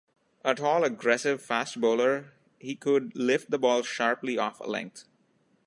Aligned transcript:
A 0.43 0.55
tall 0.55 0.83
aggressive 0.83 1.43
fast 1.43 1.79
bowler, 1.79 2.33
he 2.57 2.73
could 2.75 3.15
lift 3.15 3.51
the 3.51 3.59
ball 3.59 3.83
sharply 3.83 4.35
off 4.35 4.59
a 4.59 4.63
length. 4.63 5.05